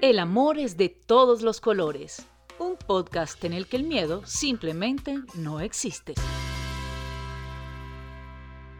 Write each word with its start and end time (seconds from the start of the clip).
El 0.00 0.18
amor 0.18 0.58
es 0.58 0.76
de 0.76 0.90
todos 0.90 1.40
los 1.40 1.60
colores. 1.60 2.26
Un 2.58 2.76
podcast 2.76 3.42
en 3.44 3.54
el 3.54 3.66
que 3.66 3.76
el 3.76 3.84
miedo 3.84 4.20
simplemente 4.26 5.18
no 5.34 5.60
existe. 5.60 6.14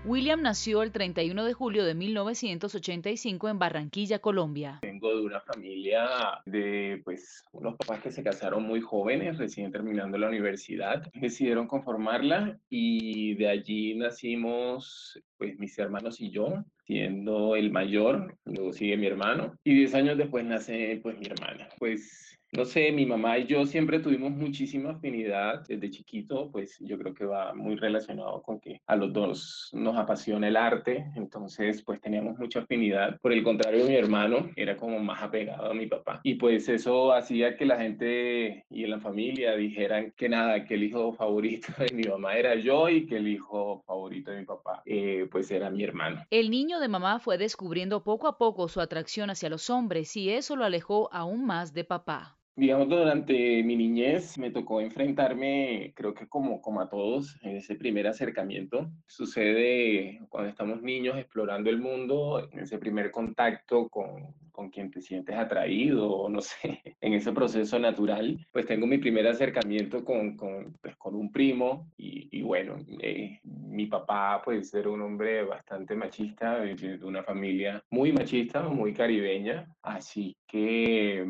William 0.06 0.42
nació 0.42 0.82
el 0.82 0.92
31 0.92 1.44
de 1.44 1.54
julio 1.54 1.82
de 1.82 1.94
1985 1.94 3.48
en 3.48 3.58
Barranquilla, 3.58 4.18
Colombia. 4.18 4.80
Vengo 4.82 5.16
de 5.16 5.22
una 5.22 5.40
familia 5.40 6.06
de 6.44 7.00
pues 7.04 7.42
unos 7.52 7.76
papás 7.76 8.02
que 8.02 8.12
se 8.12 8.22
casaron 8.22 8.64
muy 8.64 8.82
jóvenes, 8.82 9.38
recién 9.38 9.72
terminando 9.72 10.18
la 10.18 10.28
universidad. 10.28 11.10
Decidieron 11.14 11.66
conformarla 11.66 12.58
y 12.68 13.34
de 13.36 13.48
allí 13.48 13.94
nacimos 13.94 15.18
pues 15.38 15.58
mis 15.58 15.78
hermanos 15.78 16.20
y 16.20 16.30
yo, 16.30 16.52
siendo 16.86 17.56
el 17.56 17.72
mayor, 17.72 18.36
luego 18.44 18.74
sigue 18.74 18.98
mi 18.98 19.06
hermano 19.06 19.58
y 19.64 19.74
10 19.74 19.94
años 19.94 20.18
después 20.18 20.44
nace 20.44 21.00
pues 21.02 21.18
mi 21.18 21.28
hermana. 21.28 21.70
Pues 21.78 22.38
no 22.56 22.64
sé, 22.64 22.92
mi 22.92 23.04
mamá 23.04 23.38
y 23.38 23.46
yo 23.46 23.66
siempre 23.66 23.98
tuvimos 23.98 24.30
muchísima 24.30 24.90
afinidad 24.92 25.64
desde 25.66 25.90
chiquito, 25.90 26.50
pues 26.52 26.78
yo 26.80 26.96
creo 26.98 27.12
que 27.12 27.24
va 27.24 27.52
muy 27.52 27.74
relacionado 27.74 28.42
con 28.42 28.60
que 28.60 28.80
a 28.86 28.94
los 28.94 29.12
dos 29.12 29.70
nos 29.72 29.96
apasiona 29.96 30.46
el 30.46 30.56
arte, 30.56 31.10
entonces 31.16 31.82
pues 31.82 32.00
teníamos 32.00 32.38
mucha 32.38 32.60
afinidad. 32.60 33.18
Por 33.20 33.32
el 33.32 33.42
contrario, 33.42 33.86
mi 33.86 33.96
hermano 33.96 34.50
era 34.54 34.76
como 34.76 35.00
más 35.00 35.20
apegado 35.22 35.70
a 35.70 35.74
mi 35.74 35.86
papá 35.86 36.20
y 36.22 36.34
pues 36.34 36.68
eso 36.68 37.12
hacía 37.12 37.56
que 37.56 37.66
la 37.66 37.78
gente 37.78 38.64
y 38.70 38.84
en 38.84 38.90
la 38.90 39.00
familia 39.00 39.56
dijeran 39.56 40.12
que 40.16 40.28
nada, 40.28 40.64
que 40.64 40.74
el 40.74 40.84
hijo 40.84 41.12
favorito 41.12 41.68
de 41.78 41.92
mi 41.92 42.04
mamá 42.04 42.36
era 42.36 42.54
yo 42.54 42.88
y 42.88 43.06
que 43.06 43.16
el 43.16 43.26
hijo 43.26 43.82
favorito 43.84 44.30
de 44.30 44.40
mi 44.40 44.46
papá 44.46 44.82
eh, 44.86 45.26
pues 45.30 45.50
era 45.50 45.70
mi 45.70 45.82
hermano. 45.82 46.22
El 46.30 46.50
niño 46.50 46.78
de 46.78 46.88
mamá 46.88 47.18
fue 47.18 47.36
descubriendo 47.36 48.04
poco 48.04 48.28
a 48.28 48.38
poco 48.38 48.68
su 48.68 48.80
atracción 48.80 49.30
hacia 49.30 49.50
los 49.50 49.70
hombres 49.70 50.16
y 50.16 50.30
eso 50.30 50.54
lo 50.54 50.64
alejó 50.64 51.12
aún 51.12 51.44
más 51.44 51.74
de 51.74 51.84
papá. 51.84 52.38
Digamos, 52.56 52.88
durante 52.88 53.64
mi 53.64 53.74
niñez 53.74 54.38
me 54.38 54.52
tocó 54.52 54.80
enfrentarme, 54.80 55.92
creo 55.96 56.14
que 56.14 56.28
como, 56.28 56.62
como 56.62 56.80
a 56.80 56.88
todos, 56.88 57.36
en 57.42 57.56
ese 57.56 57.74
primer 57.74 58.06
acercamiento. 58.06 58.92
Sucede 59.08 60.20
cuando 60.28 60.50
estamos 60.50 60.80
niños 60.80 61.18
explorando 61.18 61.68
el 61.68 61.80
mundo, 61.80 62.48
en 62.52 62.60
ese 62.60 62.78
primer 62.78 63.10
contacto 63.10 63.88
con, 63.88 64.34
con 64.52 64.70
quien 64.70 64.92
te 64.92 65.00
sientes 65.00 65.36
atraído, 65.36 66.08
o 66.08 66.28
no 66.28 66.40
sé, 66.40 66.80
en 67.00 67.14
ese 67.14 67.32
proceso 67.32 67.76
natural, 67.80 68.46
pues 68.52 68.66
tengo 68.66 68.86
mi 68.86 68.98
primer 68.98 69.26
acercamiento 69.26 70.04
con, 70.04 70.36
con, 70.36 70.74
pues, 70.80 70.94
con 70.96 71.16
un 71.16 71.32
primo 71.32 71.90
y, 71.96 72.28
y 72.30 72.42
bueno, 72.42 72.76
eh, 73.00 73.40
mi 73.42 73.86
papá 73.86 74.40
pues 74.44 74.72
era 74.74 74.90
un 74.90 75.02
hombre 75.02 75.42
bastante 75.42 75.96
machista, 75.96 76.60
de 76.60 77.00
una 77.02 77.24
familia 77.24 77.82
muy 77.90 78.12
machista, 78.12 78.68
muy 78.68 78.92
caribeña, 78.94 79.66
así 79.82 80.36
que 80.46 81.24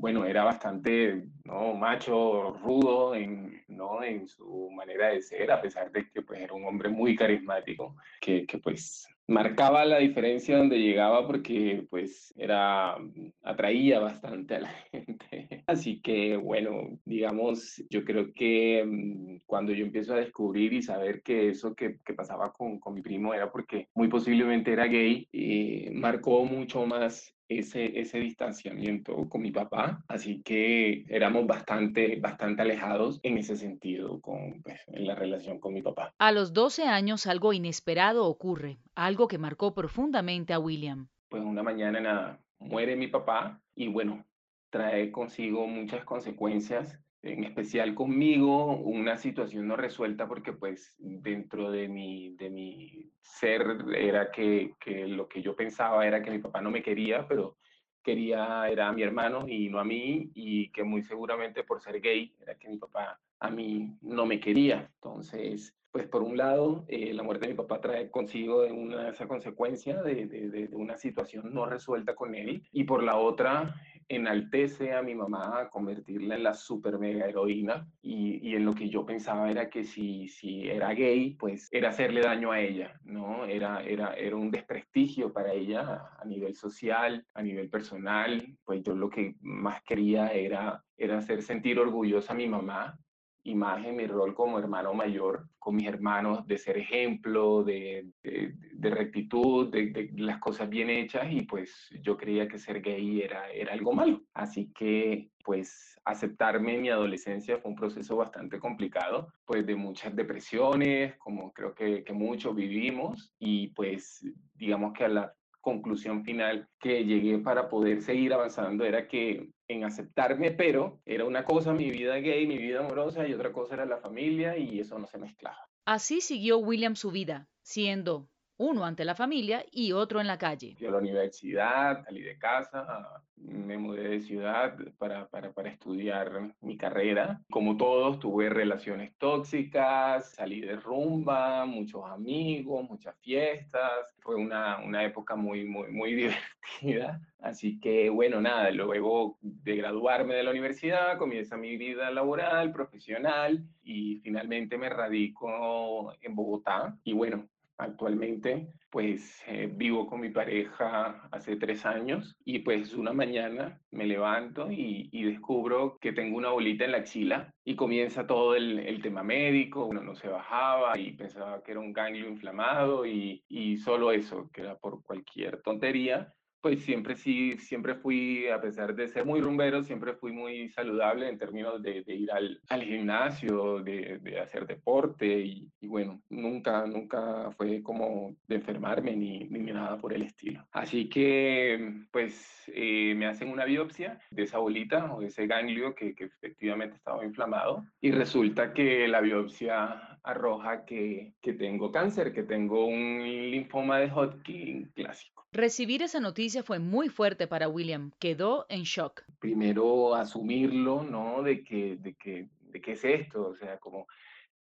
bueno, 0.00 0.24
era 0.24 0.44
bastante 0.44 1.24
¿no? 1.44 1.74
macho, 1.74 2.52
rudo 2.62 3.14
en, 3.14 3.62
¿no? 3.68 4.02
en 4.02 4.26
su 4.26 4.70
manera 4.70 5.08
de 5.08 5.20
ser, 5.20 5.52
a 5.52 5.60
pesar 5.60 5.92
de 5.92 6.08
que 6.08 6.22
pues, 6.22 6.40
era 6.40 6.54
un 6.54 6.64
hombre 6.64 6.88
muy 6.88 7.14
carismático, 7.14 7.94
que, 8.18 8.46
que 8.46 8.58
pues 8.58 9.06
marcaba 9.28 9.84
la 9.84 9.98
diferencia 9.98 10.56
donde 10.56 10.80
llegaba 10.80 11.26
porque 11.26 11.86
pues 11.88 12.34
era 12.36 12.96
atraía 13.42 14.00
bastante 14.00 14.56
a 14.56 14.60
la 14.60 14.68
gente. 14.90 15.62
Así 15.66 16.00
que 16.00 16.36
bueno, 16.36 16.98
digamos, 17.04 17.82
yo 17.90 18.02
creo 18.04 18.32
que 18.32 18.82
mm, 18.84 19.42
cuando 19.46 19.72
yo 19.72 19.84
empiezo 19.84 20.14
a 20.14 20.20
descubrir 20.20 20.72
y 20.72 20.82
saber 20.82 21.22
que 21.22 21.50
eso 21.50 21.74
que, 21.74 21.98
que 22.04 22.14
pasaba 22.14 22.52
con, 22.54 22.80
con, 22.80 22.94
mi 22.94 23.02
primo 23.02 23.34
era 23.34 23.52
porque 23.52 23.88
muy 23.94 24.08
posiblemente 24.08 24.72
era 24.72 24.86
gay, 24.86 25.28
y 25.30 25.90
marcó 25.92 26.44
mucho 26.44 26.86
más 26.86 27.32
ese, 27.50 27.98
ese 28.00 28.20
distanciamiento 28.20 29.28
con 29.28 29.42
mi 29.42 29.50
papá, 29.50 30.04
así 30.08 30.40
que 30.42 31.04
éramos 31.08 31.46
bastante, 31.46 32.16
bastante 32.20 32.62
alejados 32.62 33.18
en 33.22 33.38
ese 33.38 33.56
sentido 33.56 34.20
con 34.20 34.62
pues, 34.62 34.80
en 34.86 35.06
la 35.06 35.14
relación 35.14 35.58
con 35.58 35.74
mi 35.74 35.82
papá. 35.82 36.14
A 36.18 36.32
los 36.32 36.52
12 36.52 36.84
años 36.84 37.26
algo 37.26 37.52
inesperado 37.52 38.26
ocurre, 38.26 38.78
algo 38.94 39.26
que 39.26 39.38
marcó 39.38 39.74
profundamente 39.74 40.52
a 40.52 40.60
William. 40.60 41.08
Pues 41.28 41.42
una 41.42 41.62
mañana 41.62 42.00
nada, 42.00 42.40
muere 42.60 42.94
mi 42.94 43.08
papá 43.08 43.60
y 43.74 43.88
bueno, 43.88 44.24
trae 44.70 45.10
consigo 45.10 45.66
muchas 45.66 46.04
consecuencias 46.04 47.00
en 47.22 47.44
especial 47.44 47.94
conmigo, 47.94 48.76
una 48.76 49.16
situación 49.16 49.68
no 49.68 49.76
resuelta 49.76 50.26
porque 50.26 50.52
pues 50.52 50.94
dentro 50.98 51.70
de 51.70 51.88
mi, 51.88 52.34
de 52.36 52.50
mi 52.50 53.10
ser 53.20 53.62
era 53.94 54.30
que, 54.30 54.74
que, 54.80 55.06
lo 55.06 55.28
que 55.28 55.42
yo 55.42 55.54
pensaba 55.54 56.06
era 56.06 56.22
que 56.22 56.30
mi 56.30 56.38
papá 56.38 56.60
no 56.60 56.70
me 56.70 56.82
quería, 56.82 57.28
pero 57.28 57.58
quería 58.02 58.66
era 58.68 58.88
a 58.88 58.92
mi 58.92 59.02
hermano 59.02 59.46
y 59.46 59.68
no 59.68 59.78
a 59.78 59.84
mí 59.84 60.30
y 60.34 60.70
que 60.70 60.82
muy 60.82 61.02
seguramente 61.02 61.62
por 61.64 61.80
ser 61.80 62.00
gay 62.00 62.34
era 62.40 62.54
que 62.54 62.68
mi 62.68 62.78
papá 62.78 63.20
a 63.38 63.50
mí 63.50 63.96
no 64.00 64.24
me 64.24 64.40
quería. 64.40 64.90
Entonces, 64.94 65.76
pues 65.92 66.06
por 66.06 66.22
un 66.22 66.36
lado, 66.36 66.84
eh, 66.88 67.12
la 67.12 67.22
muerte 67.22 67.46
de 67.46 67.52
mi 67.52 67.56
papá 67.56 67.80
trae 67.80 68.10
consigo 68.10 68.64
una, 68.66 69.08
esa 69.08 69.26
consecuencia 69.26 70.02
de, 70.02 70.26
de, 70.26 70.48
de, 70.48 70.68
una 70.72 70.96
situación 70.96 71.52
no 71.52 71.66
resuelta 71.66 72.14
con 72.14 72.34
él 72.34 72.62
y 72.72 72.84
por 72.84 73.02
la 73.02 73.16
otra, 73.16 73.74
enaltece 74.10 74.92
a 74.92 75.02
mi 75.02 75.14
mamá 75.14 75.60
a 75.60 75.68
convertirla 75.68 76.34
en 76.34 76.42
la 76.42 76.54
super 76.54 76.98
mega 76.98 77.26
heroína 77.26 77.88
y, 78.02 78.40
y, 78.48 78.56
en 78.56 78.64
lo 78.64 78.74
que 78.74 78.88
yo 78.88 79.06
pensaba 79.06 79.48
era 79.50 79.70
que 79.70 79.84
si, 79.84 80.26
si 80.26 80.68
era 80.68 80.92
gay, 80.94 81.34
pues 81.34 81.68
era 81.70 81.90
hacerle 81.90 82.20
daño 82.20 82.50
a 82.50 82.60
ella, 82.60 82.98
¿no? 83.04 83.44
Era, 83.44 83.82
era, 83.84 84.14
era 84.14 84.34
un 84.34 84.50
desprestigio 84.50 85.32
para 85.32 85.52
ella 85.52 86.08
a 86.18 86.24
nivel 86.24 86.56
social, 86.56 87.24
a 87.34 87.42
nivel 87.42 87.70
personal, 87.70 88.58
pues 88.64 88.82
yo 88.82 88.96
lo 88.96 89.08
que 89.08 89.36
más 89.40 89.80
quería 89.84 90.28
era, 90.32 90.84
era 90.96 91.18
hacer 91.18 91.42
sentir 91.42 91.78
orgullosa 91.78 92.32
a 92.32 92.36
mi 92.36 92.48
mamá 92.48 92.98
imagen, 93.44 93.96
mi 93.96 94.06
rol 94.06 94.34
como 94.34 94.58
hermano 94.58 94.92
mayor 94.94 95.48
con 95.58 95.76
mis 95.76 95.86
hermanos, 95.86 96.46
de 96.46 96.58
ser 96.58 96.78
ejemplo, 96.78 97.62
de, 97.62 98.06
de, 98.22 98.54
de 98.72 98.90
rectitud, 98.90 99.70
de, 99.70 99.90
de, 99.90 100.10
las 100.16 100.38
cosas 100.38 100.68
bien 100.68 100.90
hechas 100.90 101.26
y 101.30 101.42
pues 101.42 101.88
yo 102.02 102.16
creía 102.16 102.48
que 102.48 102.58
ser 102.58 102.80
gay 102.80 103.20
era, 103.22 103.50
era 103.50 103.72
algo 103.72 103.92
malo. 103.92 104.22
Así 104.34 104.72
que 104.74 105.30
pues 105.44 105.98
aceptarme 106.04 106.74
en 106.74 106.82
mi 106.82 106.88
adolescencia 106.90 107.58
fue 107.58 107.70
un 107.70 107.76
proceso 107.76 108.16
bastante 108.16 108.58
complicado, 108.58 109.32
pues 109.44 109.66
de 109.66 109.76
muchas 109.76 110.14
depresiones, 110.14 111.16
como 111.18 111.52
creo 111.52 111.74
que, 111.74 112.04
que 112.04 112.12
muchos 112.12 112.54
vivimos 112.54 113.32
y 113.38 113.68
pues 113.68 114.24
digamos 114.54 114.92
que 114.92 115.04
a 115.04 115.08
la 115.08 115.34
conclusión 115.60 116.24
final 116.24 116.68
que 116.80 117.04
llegué 117.04 117.38
para 117.38 117.68
poder 117.68 118.02
seguir 118.02 118.32
avanzando 118.32 118.84
era 118.84 119.06
que 119.06 119.50
en 119.68 119.84
aceptarme, 119.84 120.50
pero 120.50 121.00
era 121.04 121.24
una 121.24 121.44
cosa 121.44 121.72
mi 121.72 121.90
vida 121.90 122.16
gay, 122.16 122.46
mi 122.46 122.56
vida 122.56 122.80
amorosa 122.80 123.26
y 123.28 123.34
otra 123.34 123.52
cosa 123.52 123.74
era 123.74 123.84
la 123.84 123.98
familia 123.98 124.56
y 124.56 124.80
eso 124.80 124.98
no 124.98 125.06
se 125.06 125.18
mezclaba. 125.18 125.68
Así 125.84 126.20
siguió 126.20 126.58
William 126.58 126.96
su 126.96 127.10
vida, 127.10 127.48
siendo 127.62 128.29
uno 128.60 128.84
ante 128.84 129.06
la 129.06 129.14
familia 129.14 129.64
y 129.72 129.92
otro 129.92 130.20
en 130.20 130.26
la 130.26 130.36
calle. 130.36 130.76
A 130.86 130.90
la 130.90 130.98
universidad, 130.98 132.04
salí 132.04 132.20
de 132.20 132.36
casa, 132.36 133.22
me 133.36 133.78
mudé 133.78 134.08
de 134.08 134.20
ciudad 134.20 134.76
para, 134.98 135.28
para, 135.28 135.50
para, 135.52 135.70
estudiar 135.70 136.54
mi 136.60 136.76
carrera. 136.76 137.40
Como 137.50 137.78
todos, 137.78 138.18
tuve 138.18 138.50
relaciones 138.50 139.16
tóxicas, 139.16 140.34
salí 140.34 140.60
de 140.60 140.76
rumba, 140.76 141.64
muchos 141.64 142.04
amigos, 142.04 142.86
muchas 142.86 143.16
fiestas. 143.20 144.14
Fue 144.18 144.36
una, 144.36 144.78
una 144.84 145.04
época 145.04 145.36
muy, 145.36 145.64
muy, 145.64 145.90
muy 145.90 146.14
divertida. 146.82 147.18
Así 147.38 147.80
que, 147.80 148.10
bueno, 148.10 148.42
nada, 148.42 148.70
luego 148.72 149.38
de 149.40 149.76
graduarme 149.76 150.34
de 150.34 150.42
la 150.42 150.50
universidad, 150.50 151.16
comienza 151.16 151.56
mi 151.56 151.78
vida 151.78 152.10
laboral, 152.10 152.72
profesional 152.72 153.64
y 153.82 154.16
finalmente 154.16 154.76
me 154.76 154.90
radico 154.90 156.12
en 156.20 156.34
Bogotá. 156.34 156.98
Y 157.04 157.14
bueno, 157.14 157.48
Actualmente, 157.80 158.68
pues 158.90 159.42
eh, 159.46 159.70
vivo 159.72 160.06
con 160.06 160.20
mi 160.20 160.28
pareja 160.28 161.26
hace 161.32 161.56
tres 161.56 161.86
años 161.86 162.36
y 162.44 162.58
pues 162.58 162.92
una 162.92 163.14
mañana 163.14 163.80
me 163.90 164.04
levanto 164.04 164.70
y, 164.70 165.08
descubro 165.30 165.96
que 166.00 166.12
tengo 166.12 166.36
una 166.36 166.50
bolita 166.50 166.84
en 166.84 166.92
la 166.92 166.98
axila 166.98 167.54
y 167.64 167.76
comienza 167.76 168.26
todo 168.26 168.54
el, 168.54 168.80
el, 168.80 169.00
tema 169.00 169.22
médico, 169.22 169.86
uno 169.86 170.02
no 170.02 170.14
se 170.14 170.28
bajaba 170.28 170.98
y 170.98 171.12
pensaba 171.12 171.62
que 171.62 171.70
era 171.70 171.80
un 171.80 171.92
ganglio 171.92 172.28
inflamado 172.28 173.06
y, 173.06 173.42
y 173.48 173.78
solo 173.78 174.12
eso, 174.12 174.50
que 174.52 174.60
era 174.60 174.76
por 174.76 175.02
cualquier 175.02 175.62
tontería 175.62 176.34
pues 176.60 176.82
siempre 176.84 177.16
sí, 177.16 177.56
siempre 177.58 177.94
fui, 177.94 178.48
a 178.48 178.60
pesar 178.60 178.94
de 178.94 179.08
ser 179.08 179.24
muy 179.24 179.40
rumbero, 179.40 179.82
siempre 179.82 180.14
fui 180.14 180.32
muy 180.32 180.68
saludable 180.70 181.28
en 181.28 181.38
términos 181.38 181.82
de, 181.82 182.04
ir 182.06 182.30
al, 182.32 182.82
gimnasio, 182.82 183.80
de, 183.80 184.40
hacer 184.40 184.66
deporte 184.66 185.26
y, 185.26 185.70
bueno, 185.82 186.20
nunca, 186.28 186.86
nunca 186.86 187.50
fue 187.56 187.82
como 187.82 188.36
de 188.46 188.56
enfermarme 188.56 189.16
ni, 189.16 189.40
ni 189.44 189.72
nada 189.72 189.98
por 189.98 190.12
el 190.12 190.22
estilo. 190.22 190.66
Así 190.72 191.08
que 191.08 192.04
pues 192.10 192.70
eh, 192.74 193.14
me 193.16 193.26
hacen 193.26 193.48
una 193.48 193.64
biopsia 193.64 194.18
de 194.30 194.42
esa 194.42 194.58
bolita 194.58 195.12
o 195.14 195.20
de 195.20 195.28
ese 195.28 195.46
ganglio 195.46 195.94
que, 195.94 196.14
que 196.14 196.24
efectivamente 196.24 196.96
estaba 196.96 197.24
inflamado 197.24 197.84
y 198.00 198.10
resulta 198.10 198.72
que 198.72 199.08
la 199.08 199.20
biopsia 199.20 200.18
arroja 200.22 200.84
que, 200.84 201.34
que 201.40 201.52
tengo 201.54 201.90
cáncer, 201.90 202.32
que 202.32 202.42
tengo 202.42 202.86
un 202.86 203.22
linfoma 203.22 203.98
de 203.98 204.10
Hodgkin 204.10 204.90
clásico. 204.94 205.39
Recibir 205.52 206.02
esa 206.02 206.20
noticia 206.20 206.62
fue 206.62 206.78
muy 206.78 207.08
fuerte 207.08 207.48
para 207.48 207.68
William, 207.68 208.12
quedó 208.20 208.66
en 208.68 208.84
shock. 208.84 209.24
Primero 209.40 210.14
asumirlo, 210.14 211.02
¿no? 211.02 211.42
De 211.42 211.64
que, 211.64 211.96
de 211.96 212.14
que, 212.14 212.48
de 212.60 212.80
qué 212.80 212.92
es 212.92 213.04
esto, 213.04 213.48
o 213.48 213.56
sea, 213.56 213.78
como 213.78 214.06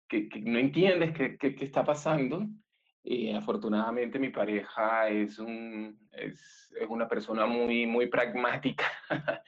que, 0.09 0.31
no 0.41 0.59
entiendes 0.59 1.13
qué, 1.13 1.57
está 1.61 1.85
pasando. 1.85 2.47
Y 3.05 3.33
afortunadamente 3.33 4.19
mi 4.19 4.31
pareja 4.31 5.11
es 5.11 5.39
una 5.39 7.09
persona 7.09 7.45
muy, 7.45 7.87
muy 7.87 8.07
pragmática 8.07 8.85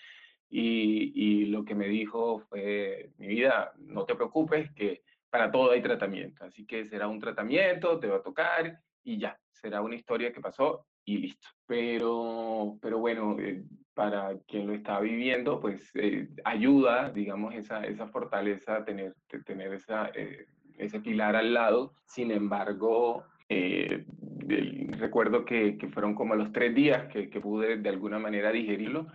y, 0.50 1.12
y, 1.14 1.46
lo 1.46 1.64
que 1.64 1.74
me 1.74 1.88
dijo 1.88 2.40
fue, 2.50 3.12
mi 3.16 3.28
vida, 3.28 3.72
no 3.78 4.04
te 4.04 4.14
preocupes, 4.14 4.70
que 4.72 5.02
para 5.30 5.50
todo 5.50 5.70
hay 5.70 5.80
tratamiento, 5.80 6.44
así 6.44 6.66
que 6.66 6.84
será 6.84 7.08
un 7.08 7.18
tratamiento, 7.18 7.98
te 7.98 8.08
va 8.08 8.16
a 8.16 8.22
tocar 8.22 8.80
y 9.02 9.18
ya, 9.18 9.38
será 9.52 9.80
una 9.80 9.94
historia 9.94 10.32
que 10.32 10.40
pasó 10.40 10.86
y 11.04 11.18
listo. 11.18 11.48
Pero, 11.66 12.78
pero 12.80 12.98
bueno, 12.98 13.36
eh, 13.38 13.62
para 13.94 14.36
quien 14.46 14.66
lo 14.66 14.74
está 14.74 15.00
viviendo, 15.00 15.60
pues 15.60 15.90
eh, 15.94 16.28
ayuda, 16.44 17.10
digamos, 17.10 17.54
esa, 17.54 17.84
esa 17.84 18.06
fortaleza, 18.08 18.84
tener, 18.84 19.14
tener 19.44 19.74
esa, 19.74 20.10
eh, 20.14 20.46
ese 20.78 21.00
pilar 21.00 21.36
al 21.36 21.54
lado. 21.54 21.94
Sin 22.04 22.30
embargo, 22.30 23.24
recuerdo 24.98 25.44
que, 25.44 25.76
que, 25.76 25.88
fueron 25.88 26.14
como 26.14 26.36
los 26.36 26.52
tres 26.52 26.72
días 26.74 27.08
que, 27.08 27.28
que, 27.28 27.40
pude 27.40 27.76
de 27.78 27.88
alguna 27.88 28.18
manera 28.18 28.52
digerirlo. 28.52 29.08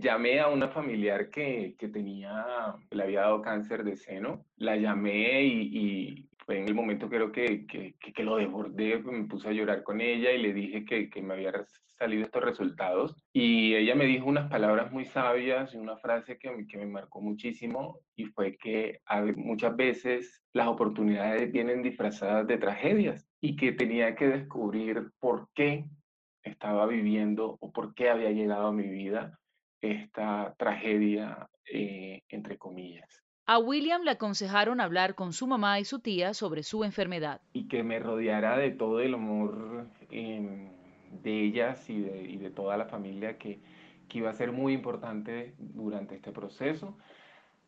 Llamé 0.00 0.40
a 0.40 0.48
una 0.48 0.68
familiar 0.68 1.28
que, 1.30 1.74
que 1.78 1.88
tenía, 1.88 2.74
le 2.90 3.02
había 3.02 3.22
dado 3.22 3.42
cáncer 3.42 3.84
de 3.84 3.96
seno, 3.96 4.44
la 4.56 4.76
llamé 4.76 5.42
y, 5.42 6.28
fue 6.46 6.58
en 6.58 6.68
el 6.68 6.74
momento 6.74 7.08
creo 7.10 7.30
que, 7.30 7.66
que, 7.66 7.94
que, 7.98 8.22
lo 8.22 8.36
desbordé, 8.36 8.98
me 9.00 9.24
puse 9.24 9.48
a 9.48 9.52
llorar 9.52 9.82
con 9.82 10.00
ella 10.00 10.32
y 10.32 10.40
le 10.40 10.54
dije 10.54 10.84
que 10.84 11.20
me 11.20 11.34
había 11.34 11.52
salido 11.98 12.24
estos 12.24 12.42
resultados. 12.42 13.16
Y 13.32 13.74
ella 13.74 13.94
me 13.94 14.06
dijo 14.06 14.26
unas 14.26 14.48
palabras 14.48 14.92
muy 14.92 15.04
sabias 15.04 15.74
y 15.74 15.78
una 15.78 15.96
frase 15.96 16.38
que, 16.38 16.66
que 16.66 16.78
me 16.78 16.86
marcó 16.86 17.20
muchísimo 17.20 18.00
y 18.16 18.26
fue 18.26 18.56
que 18.56 19.00
muchas 19.36 19.76
veces 19.76 20.42
las 20.52 20.68
oportunidades 20.68 21.50
vienen 21.52 21.82
disfrazadas 21.82 22.46
de 22.46 22.58
tragedias 22.58 23.26
y 23.40 23.56
que 23.56 23.72
tenía 23.72 24.14
que 24.14 24.28
descubrir 24.28 25.10
por 25.18 25.48
qué 25.54 25.84
estaba 26.42 26.86
viviendo 26.86 27.58
o 27.60 27.72
por 27.72 27.94
qué 27.94 28.10
había 28.10 28.30
llegado 28.30 28.68
a 28.68 28.72
mi 28.72 28.88
vida 28.88 29.38
esta 29.80 30.54
tragedia, 30.58 31.48
eh, 31.72 32.22
entre 32.28 32.58
comillas. 32.58 33.22
A 33.46 33.58
William 33.58 34.02
le 34.02 34.10
aconsejaron 34.10 34.80
hablar 34.80 35.14
con 35.14 35.32
su 35.32 35.46
mamá 35.46 35.80
y 35.80 35.84
su 35.84 36.00
tía 36.00 36.34
sobre 36.34 36.62
su 36.62 36.84
enfermedad. 36.84 37.40
Y 37.54 37.66
que 37.66 37.82
me 37.82 37.98
rodeara 37.98 38.58
de 38.58 38.70
todo 38.70 39.00
el 39.00 39.14
amor 39.14 39.86
em, 40.10 40.68
de 41.22 41.44
ellas 41.44 41.88
y 41.88 42.00
de, 42.00 42.22
y 42.24 42.36
de, 42.36 42.50
toda 42.50 42.76
la 42.76 42.84
familia 42.84 43.38
que, 43.38 43.60
que 44.08 44.18
iba 44.18 44.28
a 44.28 44.34
ser 44.34 44.52
muy 44.52 44.74
importante 44.74 45.54
durante 45.58 46.14
este 46.14 46.30
proceso. 46.30 46.96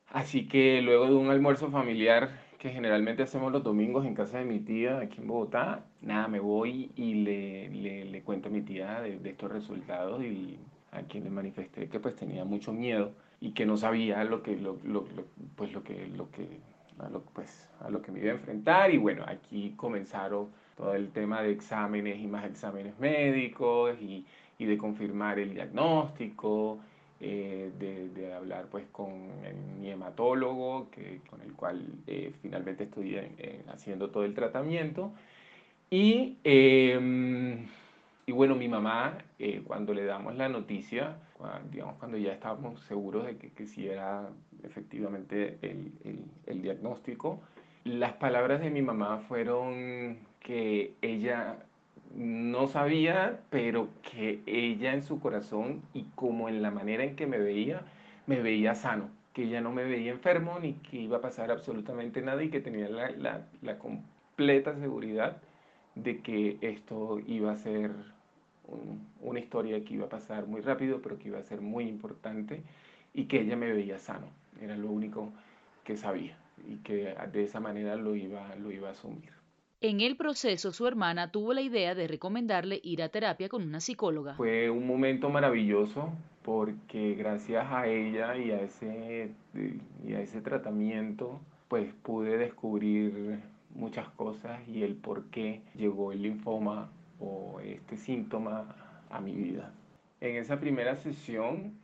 Así 0.08 0.48
que 0.48 0.82
luego 0.82 1.06
de 1.06 1.14
un 1.14 1.30
almuerzo 1.30 1.70
familiar 1.70 2.30
que 2.58 2.68
generalmente 2.70 3.22
hacemos 3.22 3.50
los 3.50 3.62
domingos 3.62 4.04
en 4.04 4.14
casa 4.14 4.38
de 4.38 4.44
mi 4.44 4.60
tía 4.60 4.98
aquí 4.98 5.18
en 5.22 5.28
Bogotá, 5.28 5.86
nada, 6.02 6.28
me 6.28 6.40
voy 6.40 6.92
y 6.94 7.14
le, 7.14 7.70
le, 7.70 8.04
le 8.04 8.22
cuento 8.22 8.48
a 8.48 8.52
mi 8.52 8.60
tía 8.60 9.00
de, 9.00 9.18
de, 9.18 9.30
estos 9.30 9.50
resultados 9.50 10.22
y 10.22 10.58
a 10.92 11.02
quien 11.02 11.24
le 11.24 11.30
manifesté 11.30 11.88
que 11.88 12.00
pues 12.00 12.16
tenía 12.16 12.44
mucho 12.44 12.72
miedo 12.72 13.12
y 13.40 13.52
que 13.52 13.64
no 13.66 13.76
sabía 13.76 14.22
lo 14.24 14.42
que, 14.42 14.56
lo, 14.56 14.78
lo, 14.84 15.06
pues 15.56 15.72
lo 15.72 15.82
que, 15.82 16.06
lo 16.08 16.30
que, 16.30 16.46
a 16.98 17.08
lo, 17.08 17.22
pues, 17.22 17.68
a 17.80 17.90
lo 17.90 18.02
que 18.02 18.12
me 18.12 18.20
iba 18.20 18.32
a 18.32 18.34
enfrentar. 18.34 18.90
Y 18.92 18.98
bueno, 18.98 19.24
aquí 19.26 19.72
comenzaron 19.76 20.48
todo 20.76 20.94
el 20.94 21.10
tema 21.10 21.42
de 21.42 21.52
exámenes 21.52 22.18
y 22.18 22.26
más 22.26 22.44
exámenes 22.44 22.98
médicos 22.98 23.96
y, 24.00 24.26
y 24.58 24.66
de 24.66 24.76
confirmar 24.76 25.38
el 25.38 25.54
diagnóstico, 25.54 26.78
eh, 27.22 27.70
de, 27.78 28.08
de, 28.08 28.32
hablar 28.32 28.66
pues 28.70 28.86
con 28.92 29.10
mi 29.78 29.90
hematólogo, 29.90 30.90
que, 30.90 31.20
con 31.28 31.40
el 31.42 31.52
cual 31.52 31.86
eh, 32.06 32.32
finalmente 32.40 32.84
estoy 32.84 33.16
eh, 33.16 33.62
haciendo 33.68 34.10
todo 34.10 34.24
el 34.24 34.34
tratamiento. 34.34 35.12
Y 35.90 36.38
em, 36.44 37.66
y 38.30 38.32
bueno, 38.32 38.54
mi 38.54 38.68
mamá, 38.68 39.18
eh, 39.40 39.60
cuando 39.66 39.92
le 39.92 40.04
damos 40.04 40.36
la 40.36 40.48
noticia, 40.48 41.16
cuando, 41.36 41.68
digamos, 41.68 41.96
cuando 41.96 42.16
ya 42.16 42.32
estábamos 42.32 42.80
seguros 42.82 43.26
de 43.26 43.36
que, 43.36 43.50
que 43.50 43.66
sí 43.66 43.88
era 43.88 44.28
efectivamente 44.62 45.58
el, 45.62 45.92
el, 46.04 46.24
el, 46.46 46.62
diagnóstico, 46.62 47.40
las 47.82 48.12
palabras 48.12 48.60
de 48.60 48.70
mi 48.70 48.82
mamá 48.82 49.18
fueron 49.26 50.18
que 50.38 50.94
ella 51.02 51.56
no 52.14 52.68
sabía, 52.68 53.40
pero 53.50 53.88
que 54.00 54.42
ella 54.46 54.94
en 54.94 55.02
su 55.02 55.18
corazón 55.18 55.82
y 55.92 56.04
como 56.14 56.48
en 56.48 56.62
la 56.62 56.70
manera 56.70 57.02
en 57.02 57.16
que 57.16 57.26
me 57.26 57.38
veía, 57.38 57.82
me 58.28 58.40
veía 58.40 58.76
sano, 58.76 59.10
que 59.32 59.42
ella 59.42 59.60
no 59.60 59.72
me 59.72 59.82
veía 59.82 60.12
enfermo 60.12 60.60
ni 60.60 60.74
que 60.74 60.98
iba 60.98 61.16
a 61.16 61.20
pasar 61.20 61.50
absolutamente 61.50 62.22
nada 62.22 62.44
y 62.44 62.50
que 62.50 62.60
tenía 62.60 62.88
la, 62.88 63.10
la, 63.10 63.48
la 63.60 63.76
completa 63.76 64.76
seguridad 64.76 65.38
de 65.96 66.20
que 66.20 66.58
esto 66.60 67.18
iba 67.26 67.50
a 67.50 67.56
ser 67.56 67.90
una 69.20 69.40
historia 69.40 69.82
que 69.84 69.94
iba 69.94 70.06
a 70.06 70.08
pasar 70.08 70.46
muy 70.46 70.60
rápido, 70.60 71.00
pero 71.02 71.18
que 71.18 71.28
iba 71.28 71.38
a 71.38 71.42
ser 71.42 71.60
muy 71.60 71.88
importante 71.88 72.62
y 73.14 73.24
que 73.24 73.40
ella 73.40 73.56
me 73.56 73.72
veía 73.72 73.98
sano. 73.98 74.28
Era 74.60 74.76
lo 74.76 74.90
único 74.90 75.32
que 75.84 75.96
sabía 75.96 76.36
y 76.68 76.76
que 76.76 77.14
de 77.32 77.44
esa 77.44 77.60
manera 77.60 77.96
lo 77.96 78.14
iba, 78.14 78.54
lo 78.56 78.70
iba 78.70 78.88
a 78.88 78.92
asumir. 78.92 79.32
En 79.82 80.02
el 80.02 80.16
proceso, 80.16 80.72
su 80.72 80.86
hermana 80.86 81.32
tuvo 81.32 81.54
la 81.54 81.62
idea 81.62 81.94
de 81.94 82.06
recomendarle 82.06 82.80
ir 82.82 83.02
a 83.02 83.08
terapia 83.08 83.48
con 83.48 83.62
una 83.62 83.80
psicóloga. 83.80 84.34
Fue 84.34 84.68
un 84.68 84.86
momento 84.86 85.30
maravilloso 85.30 86.12
porque 86.42 87.14
gracias 87.14 87.66
a 87.70 87.86
ella 87.86 88.36
y 88.36 88.50
a 88.50 88.60
ese, 88.60 89.30
y 90.06 90.12
a 90.12 90.20
ese 90.20 90.42
tratamiento, 90.42 91.40
pues 91.68 91.94
pude 92.02 92.36
descubrir 92.36 93.40
muchas 93.74 94.08
cosas 94.10 94.60
y 94.68 94.82
el 94.82 94.96
por 94.96 95.24
qué 95.30 95.62
llegó 95.74 96.12
el 96.12 96.22
linfoma 96.22 96.90
o 97.20 97.60
este 97.60 97.96
síntoma 97.96 98.74
a 99.10 99.20
mi 99.20 99.32
vida. 99.32 99.72
En 100.20 100.36
esa 100.36 100.58
primera 100.58 100.96
sesión 100.96 101.74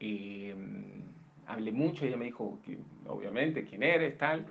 eh, 0.00 0.54
hablé 1.46 1.72
mucho, 1.72 2.04
ella 2.04 2.16
me 2.16 2.26
dijo, 2.26 2.58
obviamente, 3.06 3.64
quién 3.64 3.82
eres, 3.82 4.16
tal, 4.18 4.46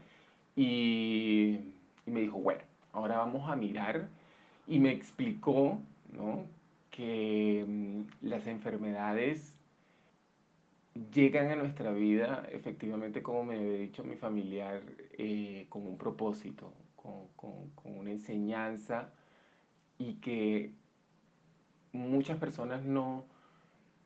y, 0.56 1.60
y, 2.06 2.12
me 2.12 2.22
dijo, 2.22 2.40
bueno, 2.40 2.62
ahora 2.92 3.18
vamos 3.18 3.50
a 3.50 3.56
mirar, 3.56 4.08
y 4.68 4.80
me 4.80 4.92
explicó 4.92 5.80
¿no? 6.12 6.46
que 6.90 7.66
mm, 7.68 8.28
las 8.28 8.48
enfermedades 8.48 9.54
llegan 11.14 11.50
a 11.52 11.56
nuestra 11.56 11.92
vida, 11.92 12.48
efectivamente, 12.52 13.24
como 13.24 13.44
me 13.44 13.56
había 13.56 13.80
dicho 13.80 14.04
mi 14.04 14.16
familiar, 14.16 14.82
eh, 15.18 15.66
con 15.70 15.88
un 15.88 15.98
propósito, 15.98 16.72
con, 16.96 17.28
con, 17.36 17.70
con 17.72 17.98
una 17.98 18.12
enseñanza, 18.12 19.12
y 20.10 20.16
que 20.16 20.74
muchas 21.92 22.38
personas 22.38 22.84
no 22.84 23.26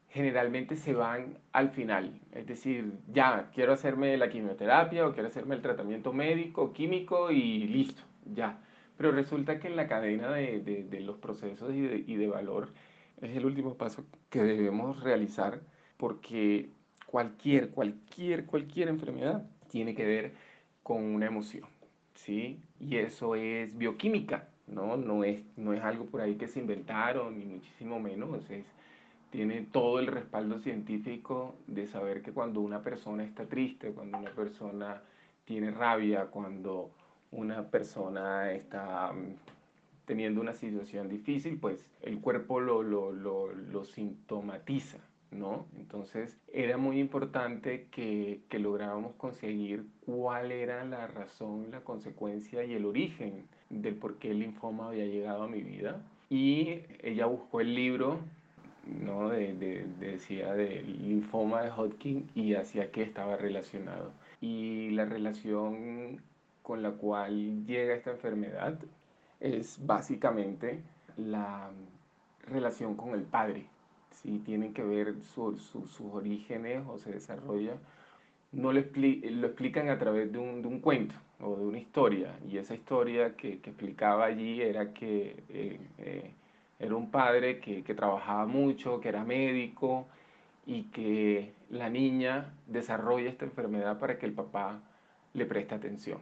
generalmente 0.09 0.75
se 0.75 0.93
van 0.93 1.39
al 1.51 1.69
final. 1.71 2.19
Es 2.31 2.45
decir, 2.47 2.93
ya 3.07 3.49
quiero 3.53 3.73
hacerme 3.73 4.17
la 4.17 4.29
quimioterapia 4.29 5.07
o 5.07 5.13
quiero 5.13 5.27
hacerme 5.29 5.55
el 5.55 5.61
tratamiento 5.61 6.13
médico, 6.13 6.73
químico 6.73 7.31
y 7.31 7.67
listo, 7.67 8.03
ya. 8.25 8.59
Pero 8.97 9.11
resulta 9.11 9.59
que 9.59 9.67
en 9.67 9.75
la 9.75 9.87
cadena 9.87 10.31
de, 10.31 10.59
de, 10.61 10.83
de 10.83 10.99
los 11.01 11.17
procesos 11.17 11.73
y 11.73 11.81
de, 11.81 11.97
y 12.07 12.15
de 12.15 12.27
valor 12.27 12.73
es 13.21 13.35
el 13.35 13.45
último 13.45 13.75
paso 13.77 14.05
que 14.29 14.43
debemos 14.43 15.01
realizar 15.03 15.61
porque 15.97 16.71
cualquier, 17.05 17.71
cualquier, 17.71 18.45
cualquier 18.45 18.89
enfermedad 18.89 19.49
tiene 19.69 19.95
que 19.95 20.05
ver 20.05 20.33
con 20.83 21.03
una 21.03 21.25
emoción, 21.27 21.67
¿sí? 22.15 22.61
Y 22.79 22.97
eso 22.97 23.35
es 23.35 23.75
bioquímica, 23.77 24.49
¿no? 24.67 24.97
No 24.97 25.23
es, 25.23 25.41
no 25.57 25.73
es 25.73 25.81
algo 25.83 26.05
por 26.05 26.21
ahí 26.21 26.35
que 26.35 26.47
se 26.47 26.59
inventaron, 26.59 27.39
ni 27.39 27.45
muchísimo 27.45 27.99
menos. 27.99 28.49
Es, 28.49 28.65
tiene 29.29 29.61
todo 29.61 29.99
el 29.99 30.07
respaldo 30.07 30.59
científico 30.59 31.55
de 31.67 31.87
saber 31.87 32.21
que 32.21 32.31
cuando 32.31 32.61
una 32.61 32.81
persona 32.81 33.23
está 33.23 33.45
triste, 33.45 33.91
cuando 33.91 34.17
una 34.17 34.31
persona 34.31 35.01
tiene 35.45 35.71
rabia, 35.71 36.27
cuando 36.27 36.91
una 37.31 37.69
persona 37.69 38.51
está 38.51 39.11
mm, 39.13 39.35
teniendo 40.05 40.41
una 40.41 40.53
situación 40.53 41.09
difícil, 41.09 41.59
pues 41.59 41.85
el 42.01 42.19
cuerpo 42.21 42.59
lo, 42.59 42.83
lo, 42.83 43.11
lo, 43.11 43.53
lo 43.53 43.83
sintomatiza, 43.83 44.97
¿no? 45.31 45.67
Entonces 45.77 46.37
era 46.53 46.77
muy 46.77 46.99
importante 46.99 47.87
que, 47.91 48.41
lográramos 48.51 49.13
conseguir 49.15 49.85
cuál 50.05 50.51
era 50.51 50.83
la 50.83 51.07
razón, 51.07 51.67
la 51.71 51.81
consecuencia 51.81 52.63
y 52.63 52.73
el 52.73 52.85
origen 52.85 53.47
del 53.69 53.95
por 53.95 54.17
qué 54.17 54.31
el 54.31 54.39
linfoma 54.39 54.87
había 54.87 55.05
llegado 55.05 55.43
a 55.43 55.47
mi 55.47 55.61
vida. 55.61 56.01
Y 56.29 56.81
ella 57.01 57.25
buscó 57.27 57.61
el 57.61 57.75
libro, 57.75 58.19
¿no? 58.85 59.29
De, 59.29 59.53
de, 59.53 59.85
decía 59.99 60.53
del 60.53 61.07
linfoma 61.07 61.61
de 61.61 61.71
Hodgkin 61.71 62.29
y 62.35 62.55
hacia 62.55 62.91
qué 62.91 63.03
estaba 63.03 63.37
relacionado. 63.37 64.11
Y 64.41 64.89
la 64.91 65.05
relación 65.05 66.21
con 66.63 66.81
la 66.81 66.91
cual 66.91 67.65
llega 67.65 67.95
esta 67.95 68.11
enfermedad 68.11 68.77
es 69.39 69.85
básicamente 69.85 70.81
la 71.15 71.69
relación 72.45 72.95
con 72.95 73.11
el 73.11 73.23
padre. 73.23 73.65
Si 74.27 74.39
tienen 74.39 74.73
que 74.73 74.83
ver 74.83 75.15
sus 75.33 76.01
orígenes 76.01 76.83
o 76.85 76.97
se 76.97 77.13
desarrolla, 77.13 77.77
no 78.51 78.73
lo, 78.73 78.81
lo 78.81 79.47
explican 79.47 79.87
a 79.87 79.97
través 79.97 80.29
de 80.33 80.37
un, 80.37 80.61
de 80.61 80.67
un, 80.67 80.81
cuento 80.81 81.15
o 81.39 81.55
de 81.55 81.65
una 81.65 81.77
historia. 81.79 82.37
Y 82.45 82.57
esa 82.57 82.75
historia 82.75 83.37
que, 83.37 83.61
que 83.61 83.69
explicaba 83.69 84.25
allí 84.25 84.61
era 84.61 84.91
que 84.91 85.43
eh, 85.47 85.79
eh, 85.99 86.31
era 86.77 86.93
un 86.97 87.09
padre 87.09 87.61
que, 87.61 87.85
que, 87.85 87.95
trabajaba 87.95 88.45
mucho, 88.45 88.99
que 88.99 89.07
era 89.07 89.23
médico 89.23 90.09
y 90.65 90.83
que 90.91 91.53
la 91.69 91.89
niña 91.89 92.53
desarrolla 92.65 93.29
esta 93.29 93.45
enfermedad 93.45 93.97
para 93.97 94.19
que 94.19 94.25
el 94.25 94.33
papá 94.33 94.81
le 95.35 95.45
preste 95.45 95.73
atención, 95.73 96.19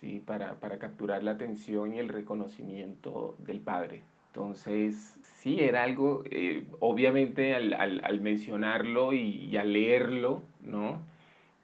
¿sí? 0.00 0.22
para, 0.24 0.54
para 0.54 0.78
capturar 0.78 1.22
la 1.22 1.32
atención 1.32 1.92
y 1.92 1.98
el 1.98 2.08
reconocimiento 2.08 3.36
del 3.40 3.60
padre. 3.60 4.04
Entonces, 4.28 5.18
sí, 5.42 5.60
era 5.60 5.82
algo, 5.82 6.22
eh, 6.30 6.64
obviamente 6.80 7.54
al, 7.54 7.74
al, 7.74 8.20
mencionarlo 8.20 9.12
y, 9.12 9.56
al 9.56 9.72
leerlo, 9.72 10.42
¿no? 10.60 11.00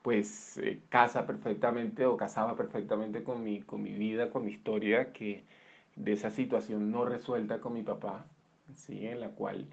Pues 0.02 0.58
eh, 0.58 0.80
casa 0.88 1.26
perfectamente 1.26 2.06
o 2.06 2.16
casaba 2.16 2.56
perfectamente 2.56 3.23
con 3.23 3.44
mi, 3.44 3.62
con 3.62 3.82
mi 3.82 3.92
vida, 3.92 4.30
con 4.30 4.44
mi 4.44 4.52
historia, 4.52 5.12
que 5.12 5.44
de 5.97 6.12
esa 6.12 6.30
situación 6.30 6.90
no 6.90 7.04
resuelta 7.04 7.61
con 7.61 7.75
mi 7.75 7.82
papá, 7.82 8.26
¿sí? 8.75 9.06
En 9.06 9.20
la 9.20 9.28
cual 9.30 9.66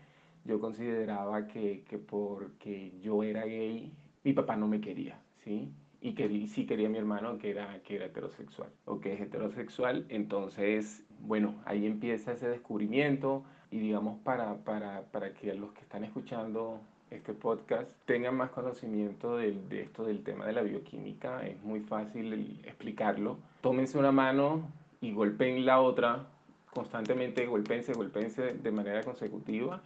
yo 0.45 0.59
consideraba 0.59 1.47
que, 1.47 1.83
que 1.89 1.97
porque 1.97 2.91
yo 3.01 3.23
era 3.23 3.45
gay, 3.45 3.91
mi 4.23 4.33
papá 4.33 4.55
no 4.55 4.67
me 4.67 4.81
quería, 4.81 5.19
¿sí? 5.43 5.71
y 6.01 6.13
que 6.13 6.47
sí 6.47 6.67
quería 6.67 6.87
a 6.87 6.91
mi 6.91 6.99
hermano 6.99 7.39
que 7.39 7.49
era, 7.49 7.81
que 7.81 7.95
era 7.95 8.05
heterosexual 8.05 8.69
o 8.85 8.99
que 8.99 9.13
es 9.13 9.21
heterosexual. 9.21 10.05
Entonces, 10.09 11.03
bueno, 11.21 11.55
ahí 11.65 11.87
empieza 11.87 12.33
ese 12.33 12.47
descubrimiento 12.47 13.43
y 13.75 13.79
digamos 13.79 14.17
para, 14.23 14.55
para, 14.63 15.01
para 15.11 15.33
que 15.33 15.53
los 15.53 15.73
que 15.73 15.81
están 15.81 16.05
escuchando 16.05 16.79
este 17.11 17.33
podcast 17.33 17.89
tengan 18.05 18.37
más 18.37 18.49
conocimiento 18.51 19.35
de, 19.35 19.51
de, 19.51 19.81
esto 19.81 20.05
del 20.05 20.23
tema 20.23 20.45
de 20.45 20.53
la 20.53 20.61
bioquímica, 20.61 21.45
es 21.45 21.61
muy 21.61 21.81
fácil 21.81 22.61
explicarlo. 22.63 23.37
Tómense 23.59 23.97
una 23.97 24.13
mano 24.13 24.61
y 25.01 25.11
golpeen 25.11 25.65
la 25.65 25.81
otra 25.81 26.25
constantemente, 26.73 27.45
golpense, 27.47 27.91
golpense 27.91 28.53
de 28.53 28.71
manera 28.71 29.03
consecutiva. 29.03 29.81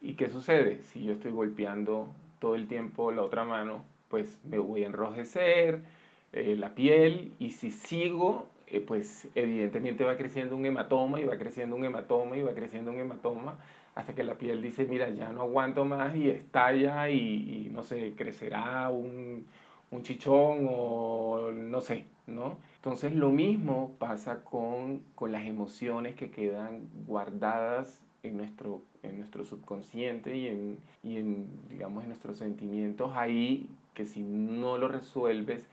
¿Y 0.00 0.14
qué 0.14 0.30
sucede? 0.30 0.82
Si 0.92 1.02
yo 1.02 1.14
estoy 1.14 1.32
golpeando 1.32 2.14
todo 2.38 2.54
el 2.54 2.68
tiempo 2.68 3.10
la 3.10 3.22
otra 3.22 3.44
mano, 3.44 3.84
pues 4.08 4.38
me 4.44 4.58
voy 4.58 4.84
a 4.84 4.86
enrojecer 4.86 5.82
eh, 6.32 6.54
la 6.56 6.76
piel 6.76 7.32
y 7.40 7.50
si 7.50 7.72
sigo, 7.72 8.46
eh, 8.74 8.80
pues 8.80 9.28
evidentemente 9.34 10.04
va 10.04 10.16
creciendo 10.16 10.56
un 10.56 10.66
hematoma 10.66 11.20
y 11.20 11.24
va 11.24 11.36
creciendo 11.38 11.76
un 11.76 11.84
hematoma 11.84 12.36
y 12.36 12.42
va 12.42 12.54
creciendo 12.54 12.90
un 12.90 12.98
hematoma 12.98 13.56
hasta 13.94 14.14
que 14.14 14.24
la 14.24 14.34
piel 14.36 14.60
dice, 14.62 14.84
mira, 14.84 15.08
ya 15.10 15.32
no 15.32 15.42
aguanto 15.42 15.84
más 15.84 16.16
y 16.16 16.28
estalla 16.28 17.08
y, 17.10 17.70
no 17.72 17.84
sé, 17.84 18.14
crecerá 18.16 18.90
un, 18.90 19.46
un, 19.92 20.02
chichón 20.02 20.66
o 20.68 21.52
no 21.52 21.80
sé, 21.80 22.06
¿no? 22.26 22.58
Entonces 22.76 23.14
lo 23.14 23.30
mismo 23.30 23.94
pasa 23.98 24.42
con, 24.42 25.02
con 25.14 25.30
las 25.30 25.46
emociones 25.46 26.16
que 26.16 26.30
quedan 26.30 26.88
guardadas 27.06 27.96
en 28.24 28.36
nuestro, 28.36 28.82
en 29.04 29.18
nuestro 29.18 29.44
subconsciente 29.44 30.36
y 30.36 30.48
en, 30.48 30.78
y 31.04 31.18
en, 31.18 31.46
digamos, 31.68 32.02
en 32.02 32.08
nuestros 32.10 32.38
sentimientos 32.38 33.12
ahí 33.14 33.68
que 33.94 34.06
si 34.06 34.20
no 34.22 34.76
lo 34.76 34.88
resuelves, 34.88 35.64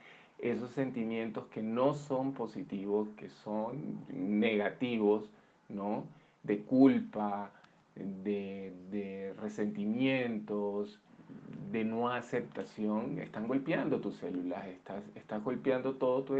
esos 0.42 0.70
sentimientos 0.72 1.46
que 1.46 1.62
no 1.62 1.94
son 1.94 2.34
positivos, 2.34 3.08
que 3.16 3.28
son 3.30 4.04
negativos, 4.08 5.30
¿no? 5.68 6.04
De 6.42 6.58
culpa, 6.62 7.52
de, 7.94 9.34
resentimientos, 9.40 11.00
de 11.70 11.84
no 11.84 12.10
aceptación, 12.10 13.18
están 13.18 13.46
golpeando 13.46 14.00
tus 14.00 14.16
células, 14.16 14.66
estás, 14.66 15.04
estás 15.14 15.42
golpeando 15.42 15.94
todo 15.94 16.24
tu, 16.24 16.36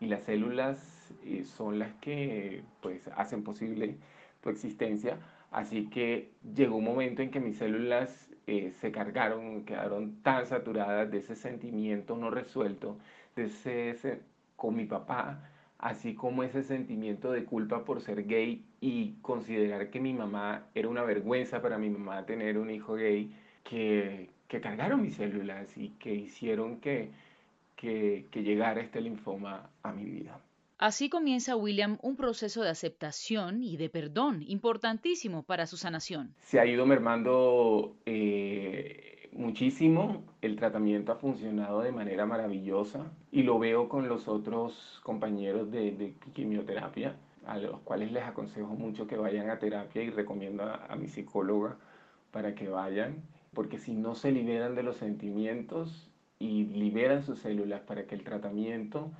y 0.00 0.06
las 0.06 0.24
células 0.24 1.12
eh, 1.24 1.44
son 1.44 1.78
las 1.78 1.92
que 1.94 2.62
pues 2.80 3.08
hacen 3.16 3.44
posible 3.44 3.96
tu 4.40 4.50
existencia. 4.50 5.18
Así 5.50 5.88
que 5.88 6.30
llegó 6.54 6.76
un 6.76 6.84
momento 6.84 7.22
en 7.22 7.30
que 7.30 7.40
mis 7.40 7.58
células 7.58 8.30
eh, 8.46 8.72
se 8.80 8.92
cargaron, 8.92 9.64
quedaron 9.64 10.22
tan 10.22 10.46
saturadas 10.46 11.10
de 11.10 11.18
ese 11.18 11.34
sentimiento 11.36 12.16
no 12.16 12.30
resuelto, 12.30 12.96
ese, 13.38 14.20
con 14.56 14.76
mi 14.76 14.84
papá, 14.84 15.50
así 15.78 16.14
como 16.14 16.42
ese 16.42 16.62
sentimiento 16.62 17.30
de 17.30 17.44
culpa 17.44 17.84
por 17.84 18.00
ser 18.00 18.26
gay 18.26 18.64
y 18.80 19.14
considerar 19.22 19.90
que 19.90 20.00
mi 20.00 20.12
mamá 20.12 20.66
era 20.74 20.88
una 20.88 21.02
vergüenza 21.04 21.62
para 21.62 21.78
mi 21.78 21.90
mamá 21.90 22.26
tener 22.26 22.58
un 22.58 22.70
hijo 22.70 22.94
gay, 22.94 23.32
que, 23.64 24.30
que 24.48 24.60
cargaron 24.60 25.02
mis 25.02 25.16
células 25.16 25.76
y 25.76 25.90
que 25.90 26.14
hicieron 26.14 26.80
que, 26.80 27.10
que, 27.76 28.26
que 28.30 28.42
llegara 28.42 28.80
este 28.80 29.00
linfoma 29.00 29.70
a 29.82 29.92
mi 29.92 30.04
vida. 30.04 30.40
Así 30.78 31.08
comienza 31.08 31.56
William 31.56 31.98
un 32.02 32.14
proceso 32.14 32.62
de 32.62 32.70
aceptación 32.70 33.64
y 33.64 33.76
de 33.76 33.88
perdón 33.88 34.44
importantísimo 34.46 35.42
para 35.42 35.66
su 35.66 35.76
sanación. 35.76 36.32
Se 36.38 36.60
ha 36.60 36.66
ido 36.66 36.86
mermando 36.86 37.96
eh, 38.06 39.17
muchísimo, 39.32 40.24
el 40.42 40.56
tratamiento 40.56 41.12
ha 41.12 41.16
funcionado 41.16 41.80
de 41.80 41.92
manera 41.92 42.26
maravillosa 42.26 43.12
y 43.30 43.42
lo 43.42 43.58
veo 43.58 43.88
con 43.88 44.08
los 44.08 44.28
otros 44.28 45.00
compañeros 45.04 45.70
de, 45.70 46.14
quimioterapia, 46.32 47.16
a 47.46 47.58
los 47.58 47.80
cuales 47.80 48.12
les 48.12 48.24
aconsejo 48.24 48.74
mucho 48.74 49.06
que 49.06 49.16
vayan 49.16 49.50
a 49.50 49.58
terapia 49.58 50.02
y 50.02 50.10
recomiendo 50.10 50.64
a 50.64 50.96
mi 50.96 51.08
psicóloga 51.08 51.76
para 52.30 52.54
que 52.54 52.68
vayan, 52.68 53.22
porque 53.54 53.78
si 53.78 53.94
no 53.94 54.14
se 54.14 54.32
liberan 54.32 54.74
de 54.74 54.82
los 54.82 54.96
sentimientos 54.96 56.10
y 56.38 56.64
liberan 56.64 57.22
sus 57.22 57.38
células 57.38 57.80
para 57.80 58.06
que 58.06 58.14
el 58.14 58.24
tratamiento 58.24 59.10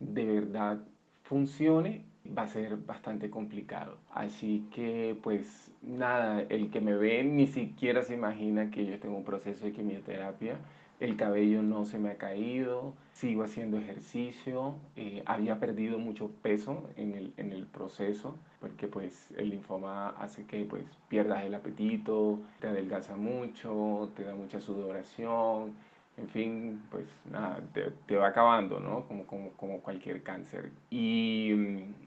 de 0.00 0.24
verdad 0.24 0.80
funcione 1.22 2.05
va 2.36 2.42
a 2.42 2.48
ser 2.48 2.76
bastante 2.76 3.30
complicado. 3.30 3.98
Así 4.12 4.66
que 4.74 5.16
pues 5.22 5.70
nada, 5.82 6.42
el 6.48 6.70
que 6.70 6.80
me 6.80 6.94
ve 6.94 7.22
ni 7.24 7.46
siquiera 7.46 8.02
se 8.02 8.14
imagina 8.14 8.70
que 8.70 8.86
yo 8.86 8.98
tengo 8.98 9.16
un 9.16 9.24
proceso 9.24 9.64
de 9.64 9.72
quimioterapia. 9.72 10.58
El 10.98 11.16
cabello 11.16 11.62
no 11.62 11.84
se 11.84 11.98
me 11.98 12.10
ha 12.10 12.16
caído, 12.16 12.94
sigo 13.12 13.42
haciendo 13.42 13.76
ejercicio, 13.76 14.76
eh, 14.96 15.22
había 15.26 15.60
perdido 15.60 15.98
mucho 15.98 16.30
peso 16.40 16.88
en 16.96 17.14
el, 17.14 17.34
en 17.36 17.52
el 17.52 17.66
proceso, 17.66 18.38
porque 18.60 18.88
pues 18.88 19.30
el 19.36 19.50
linfoma 19.50 20.08
hace 20.18 20.46
que 20.46 20.64
pues 20.64 20.84
pierdas 21.08 21.44
el 21.44 21.54
apetito, 21.54 22.38
te 22.60 22.68
adelgaza 22.68 23.14
mucho, 23.16 24.10
te 24.16 24.24
da 24.24 24.34
mucha 24.34 24.58
sudoración, 24.58 25.74
en 26.18 26.28
fin, 26.28 26.82
pues 26.90 27.04
nada, 27.30 27.60
te, 28.06 28.16
va 28.16 28.28
acabando, 28.28 28.80
¿no? 28.80 29.06
Como, 29.06 29.26
como, 29.26 29.50
como 29.52 29.80
cualquier 29.80 30.22
cáncer. 30.22 30.70
Y, 30.88 31.52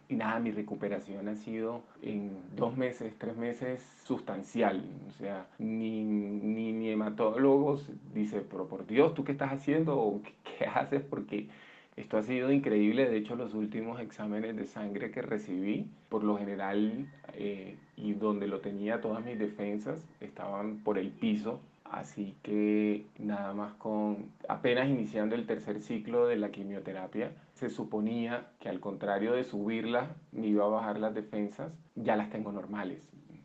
y, 0.08 0.16
nada, 0.16 0.39
mi 0.39 0.51
recuperación 0.51 1.28
ha 1.28 1.36
sido 1.36 1.84
en 2.01 2.32
dos 2.56 2.75
meses, 2.75 3.13
tres 3.20 3.38
meses 3.38 3.82
sustancial. 4.06 4.84
O 5.08 5.12
sea, 5.12 5.46
ni, 5.60 6.04
ni 6.04 6.74
mi 6.74 6.89
hematólogo 6.89 7.80
dice, 8.13 8.42
pero 8.42 8.68
por 8.68 8.88
Dios, 8.88 9.13
¿tú 9.13 9.24
qué 9.24 9.34
estás 9.34 9.51
haciendo? 9.51 9.96
¿O 10.00 10.22
qué, 10.24 10.66
haces? 10.66 11.04
Porque 11.04 11.48
esto 11.96 12.18
ha 12.18 12.24
sido 12.24 12.51
increíble. 12.51 13.08
De 13.08 13.18
hecho, 13.18 13.36
los 13.36 13.54
últimos 13.54 14.00
exámenes 14.00 14.56
de 14.56 14.66
sangre 14.66 15.12
que 15.12 15.22
recibí, 15.22 15.86
por 16.10 16.24
lo 16.24 16.36
general, 16.39 17.08
eh, 17.34 17.78
y 17.96 18.13
donde 18.13 18.48
lo 18.48 18.60
tenía 18.60 19.01
todas 19.01 19.24
mis 19.24 19.38
defensas, 19.38 20.04
estaban 20.20 20.80
por 20.80 20.98
el 20.98 21.12
piso 21.12 21.62
Así 21.89 22.36
que 22.43 23.08
nada 23.17 23.53
más 23.53 23.74
con 23.74 24.31
apenas 24.48 24.89
iniciando 24.89 25.36
el 25.36 25.48
tercer 25.48 25.81
ciclo 25.81 26.27
de 26.27 26.38
la 26.38 26.51
quimioterapia, 26.51 27.31
se 27.53 27.69
suponía 27.69 28.48
que 28.60 28.69
al 28.69 28.79
contrario 28.79 29.34
de 29.34 29.43
subirla, 29.43 30.15
me 30.31 30.48
iba 30.48 30.65
a 30.65 30.69
bajar 30.69 31.00
las 31.00 31.15
defensas, 31.15 31.74
ya 31.96 32.15
las 32.15 32.29
tengo 32.29 32.51
normales. 32.51 33.01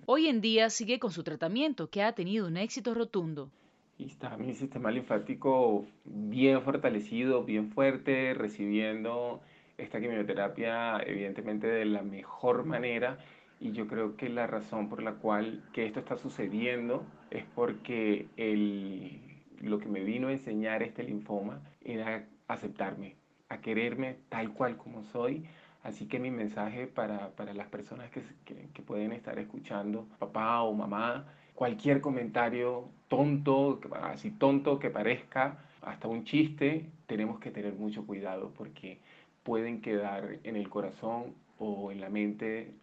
Hoy 0.07 0.27
en 0.27 0.43
día 0.43 0.69
sigue 0.69 0.99
con 0.99 1.11
su 1.11 1.25
tratamiento, 1.25 1.89
que 1.89 2.03
ha 2.03 2.13
tenido 2.13 2.47
un 2.47 2.59
éxito 2.59 2.93
rotundo. 2.93 3.51
Y 3.97 4.07
está 4.07 4.37
mi 4.37 4.53
sistema 4.55 4.91
linfático 4.91 5.87
bien 6.05 6.61
fortalecido, 6.61 7.45
bien 7.45 7.71
fuerte, 7.71 8.35
recibiendo 8.35 9.41
esta 9.79 10.01
quimioterapia 10.01 10.99
evidentemente 11.07 11.67
de 11.67 11.85
la 11.87 12.03
mejor 12.03 12.65
manera 12.65 13.19
y 13.61 13.73
yo 13.73 13.87
creo 13.87 14.17
que 14.17 14.29
la 14.29 14.47
razón 14.47 14.89
por 14.89 15.03
la 15.03 15.15
cual 15.15 15.63
que 15.73 15.87
esto 15.87 16.01
está 16.01 16.17
sucediendo 16.17 17.05
es 17.31 17.45
porque 17.55 18.29
el, 18.37 19.21
lo 19.61 19.79
que 19.79 19.89
me 19.89 20.01
vino 20.01 20.29
a 20.29 20.33
enseñar 20.33 20.83
este 20.83 21.03
linfoma 21.03 21.61
era 21.83 22.27
aceptarme, 22.49 23.17
a 23.49 23.61
quererme 23.61 24.17
tal 24.29 24.53
cual 24.53 24.77
como 24.77 25.05
soy. 25.05 25.45
Así 25.83 26.07
que 26.07 26.19
mi 26.19 26.31
mensaje 26.31 26.87
para, 26.87 27.31
para 27.31 27.53
las 27.53 27.69
personas 27.69 28.11
que, 28.11 28.23
que, 28.45 28.69
que 28.73 28.83
pueden 28.83 29.13
estar 29.13 29.39
escuchando, 29.39 30.07
papá 30.19 30.63
o 30.63 30.73
mamá, 30.73 31.27
cualquier 31.55 32.01
comentario 32.01 32.89
tonto, 33.09 33.81
así 34.03 34.31
tonto 34.31 34.79
que 34.79 34.91
parezca, 34.91 35.59
hasta 35.83 36.09
un 36.09 36.25
chiste, 36.25 36.91
tenemos 37.07 37.39
que 37.39 37.51
tener 37.51 37.75
mucho 37.75 38.07
cuidado 38.07 38.53
porque 38.57 38.99
pueden 39.43 39.81
quedar 39.83 40.39
en 40.43 40.57
el 40.57 40.69
corazón 40.71 41.35
o 41.59 41.93
en 41.93 42.01
la 42.01 42.09
mente 42.09 42.75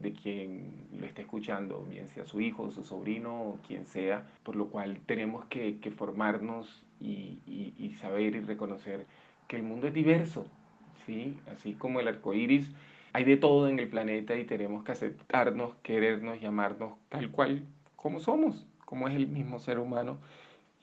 de 0.00 0.12
quien 0.12 0.72
lo 0.98 1.06
esté 1.06 1.22
escuchando, 1.22 1.84
bien 1.84 2.08
sea 2.10 2.24
su 2.24 2.40
hijo, 2.40 2.70
su 2.70 2.84
sobrino 2.84 3.58
quien 3.66 3.86
sea, 3.86 4.26
por 4.42 4.56
lo 4.56 4.68
cual 4.68 5.00
tenemos 5.06 5.44
que, 5.46 5.78
formarnos 5.96 6.84
y, 7.00 7.40
y, 7.46 7.94
saber 8.00 8.36
y 8.36 8.40
reconocer 8.40 9.06
que 9.46 9.56
el 9.56 9.62
mundo 9.62 9.88
es 9.88 9.94
diverso, 9.94 10.46
¿sí? 11.06 11.36
así 11.50 11.74
como 11.74 12.00
el 12.00 12.08
arco 12.08 12.34
iris, 12.34 12.70
hay 13.12 13.24
de 13.24 13.36
todo 13.36 13.68
en 13.68 13.78
el 13.78 13.88
planeta 13.88 14.36
y 14.36 14.44
tenemos 14.44 14.84
que 14.84 14.92
aceptarnos, 14.92 15.74
querernos, 15.82 16.40
llamarnos 16.40 16.94
tal 17.08 17.30
cual 17.30 17.64
como 17.96 18.20
somos, 18.20 18.66
como 18.84 19.08
es 19.08 19.16
el 19.16 19.26
mismo 19.26 19.58
ser 19.58 19.78
humano 19.78 20.18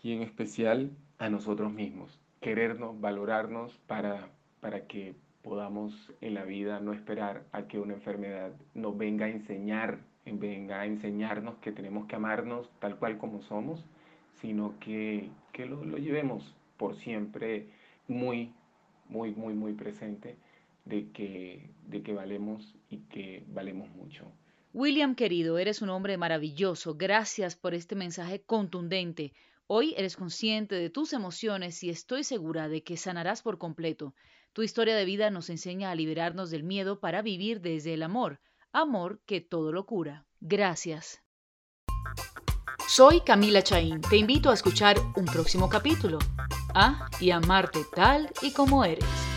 y 0.04 0.14
en 0.14 0.22
especial 0.22 0.92
a 1.18 1.30
nosotros 1.30 1.72
mismos, 1.72 2.20
querernos, 2.42 3.00
valorarnos 3.00 3.78
para, 3.88 4.30
para 4.60 4.86
que 4.88 5.16
podamos 5.46 5.94
en 6.22 6.34
la 6.34 6.44
vida 6.44 6.80
no 6.80 6.92
esperar 6.92 7.46
a 7.52 7.68
que 7.68 7.80
una 7.80 7.94
enfermedad 7.94 8.52
nos 8.74 8.98
venga 8.98 9.28
a 9.28 9.30
enseñar, 9.30 10.00
venga 10.26 10.82
a 10.82 10.86
enseñarnos 10.88 11.56
que 11.60 11.72
tenemos 11.72 12.08
que 12.08 12.16
amarnos 12.16 12.68
tal 12.80 12.98
cual 12.98 13.20
como 13.20 13.44
somos, 13.44 13.86
sino 14.42 14.74
que, 14.80 15.30
que 15.54 15.68
lo, 15.68 15.86
lo 15.86 15.98
llevemos 15.98 16.56
por 16.78 16.96
siempre 16.96 17.70
muy, 18.08 18.52
muy, 19.08 19.36
muy, 19.36 19.54
muy 19.54 19.74
presente 19.74 20.36
de 20.84 21.12
que, 21.12 21.70
de 21.88 22.02
que 22.02 22.14
valemos 22.14 22.76
y 22.90 22.98
que 23.10 23.44
valemos 23.48 23.88
mucho. 23.92 24.26
William, 24.74 25.14
querido, 25.16 25.60
eres 25.60 25.82
un 25.84 25.90
hombre 25.90 26.18
maravilloso. 26.18 26.96
Gracias 26.96 27.56
por 27.56 27.76
este 27.76 27.96
mensaje 27.96 28.42
contundente. 28.42 29.32
Hoy 29.68 29.94
eres 29.96 30.16
consciente 30.16 30.76
de 30.76 30.90
tus 30.90 31.14
emociones 31.14 31.84
y 31.84 31.90
estoy 31.90 32.24
segura 32.24 32.68
de 32.68 32.84
que 32.84 32.98
sanarás 32.98 33.42
por 33.42 33.58
completo. 33.58 34.14
Tu 34.56 34.64
historia 34.64 34.96
de 34.96 35.04
vida 35.04 35.32
nos 35.32 35.50
enseña 35.50 35.92
a 35.92 35.96
liberarnos 35.96 36.50
del 36.50 36.64
miedo 36.64 37.02
para 37.02 37.22
vivir 37.22 37.60
desde 37.60 37.94
el 37.94 38.02
amor, 38.02 38.40
amor 38.72 39.20
que 39.26 39.42
todo 39.42 39.74
lo 39.74 39.86
cura. 39.86 40.28
Gracias. 40.40 41.22
Soy 42.88 43.20
Camila 43.20 43.62
Chaín. 43.62 44.00
Te 44.00 44.16
invito 44.16 44.50
a 44.50 44.54
escuchar 44.54 44.96
un 45.18 45.26
próximo 45.26 45.68
capítulo. 45.68 46.20
Ah, 46.74 47.10
y 47.20 47.32
amarte 47.32 47.82
tal 47.94 48.32
y 48.42 48.54
como 48.54 48.86
eres. 48.86 49.35